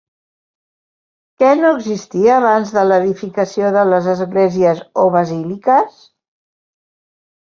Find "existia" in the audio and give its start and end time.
1.79-2.31